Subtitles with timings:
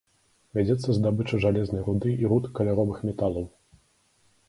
[0.57, 3.51] Вядзецца здабыча жалезнай руды і руд каляровых металаў.